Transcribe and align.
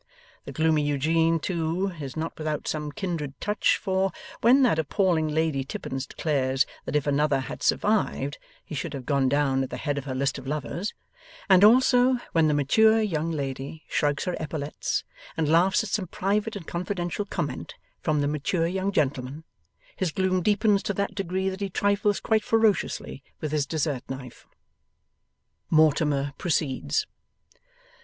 The 0.45 0.51
gloomy 0.51 0.81
Eugene 0.81 1.37
too, 1.39 1.91
is 2.01 2.17
not 2.17 2.35
without 2.39 2.67
some 2.67 2.91
kindred 2.91 3.39
touch; 3.39 3.77
for, 3.77 4.11
when 4.41 4.63
that 4.63 4.79
appalling 4.79 5.27
Lady 5.27 5.63
Tippins 5.63 6.07
declares 6.07 6.65
that 6.85 6.95
if 6.95 7.05
Another 7.05 7.41
had 7.41 7.61
survived, 7.61 8.39
he 8.65 8.73
should 8.73 8.95
have 8.95 9.05
gone 9.05 9.29
down 9.29 9.61
at 9.61 9.69
the 9.69 9.77
head 9.77 9.99
of 9.99 10.05
her 10.05 10.15
list 10.15 10.39
of 10.39 10.47
lovers 10.47 10.95
and 11.49 11.63
also 11.63 12.17
when 12.31 12.47
the 12.47 12.55
mature 12.55 12.99
young 12.99 13.29
lady 13.29 13.83
shrugs 13.87 14.23
her 14.23 14.35
epaulettes, 14.39 15.03
and 15.37 15.47
laughs 15.47 15.83
at 15.83 15.89
some 15.91 16.07
private 16.07 16.55
and 16.55 16.65
confidential 16.65 17.23
comment 17.25 17.75
from 18.01 18.21
the 18.21 18.27
mature 18.27 18.65
young 18.65 18.91
gentleman 18.91 19.43
his 19.95 20.11
gloom 20.11 20.41
deepens 20.41 20.81
to 20.81 20.95
that 20.95 21.13
degree 21.13 21.47
that 21.47 21.61
he 21.61 21.69
trifles 21.69 22.19
quite 22.19 22.43
ferociously 22.43 23.21
with 23.39 23.51
his 23.51 23.67
dessert 23.67 24.01
knife. 24.09 24.47
Mortimer 25.69 26.33
proceeds. 26.39 27.05